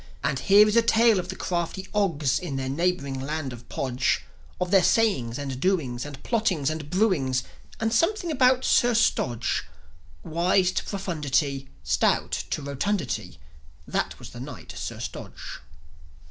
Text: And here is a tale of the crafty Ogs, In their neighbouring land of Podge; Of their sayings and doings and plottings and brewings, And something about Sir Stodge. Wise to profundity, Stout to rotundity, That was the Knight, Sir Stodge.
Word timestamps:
And 0.23 0.39
here 0.39 0.67
is 0.67 0.75
a 0.75 0.81
tale 0.81 1.19
of 1.19 1.29
the 1.29 1.35
crafty 1.35 1.87
Ogs, 1.93 2.39
In 2.39 2.55
their 2.55 2.69
neighbouring 2.69 3.19
land 3.21 3.53
of 3.53 3.69
Podge; 3.69 4.21
Of 4.59 4.71
their 4.71 4.81
sayings 4.81 5.37
and 5.37 5.59
doings 5.59 6.07
and 6.07 6.23
plottings 6.23 6.71
and 6.71 6.89
brewings, 6.89 7.43
And 7.79 7.93
something 7.93 8.31
about 8.31 8.65
Sir 8.65 8.95
Stodge. 8.95 9.63
Wise 10.23 10.71
to 10.71 10.83
profundity, 10.85 11.69
Stout 11.83 12.31
to 12.49 12.63
rotundity, 12.63 13.37
That 13.87 14.17
was 14.17 14.31
the 14.31 14.39
Knight, 14.39 14.73
Sir 14.75 14.99
Stodge. 14.99 15.59